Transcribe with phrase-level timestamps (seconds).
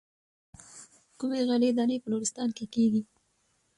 [1.19, 3.01] کومې غلې دانې په نورستان کې کېږي.